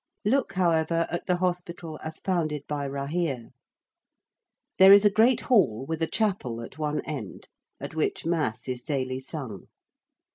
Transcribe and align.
Look, 0.25 0.53
however, 0.53 1.05
at 1.11 1.27
the 1.27 1.35
hospital 1.35 1.99
as 2.01 2.17
founded 2.17 2.63
by 2.67 2.85
Rahere. 2.87 3.51
There 4.79 4.91
is 4.93 5.05
a 5.05 5.11
great 5.11 5.41
hall 5.41 5.85
with 5.87 6.01
a 6.01 6.07
chapel 6.07 6.63
at 6.63 6.79
one 6.79 7.01
end: 7.01 7.47
at 7.79 7.93
which 7.93 8.25
mass 8.25 8.67
is 8.67 8.81
daily 8.81 9.19
sung. 9.19 9.67